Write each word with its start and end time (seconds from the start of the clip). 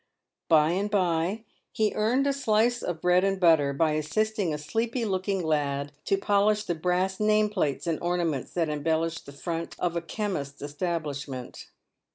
By 0.49 0.71
and 0.71 0.89
by, 0.89 1.43
he 1.71 1.93
earned 1.93 2.25
a 2.25 2.33
slice 2.33 2.81
of 2.81 3.01
bread 3.01 3.23
and 3.23 3.39
butter 3.39 3.71
by 3.71 3.91
assisting 3.91 4.51
a 4.51 4.57
sleepy 4.57 5.05
looking 5.05 5.43
lad 5.43 5.91
to 6.05 6.17
polish 6.17 6.63
the 6.63 6.73
brass 6.73 7.19
.name 7.19 7.51
plates 7.51 7.85
and 7.85 8.01
ornaments 8.01 8.51
that 8.53 8.67
embellished 8.67 9.27
the 9.27 9.31
front 9.31 9.75
of 9.77 9.95
a 9.95 10.01
chemist's 10.01 10.63
establishment. 10.63 11.69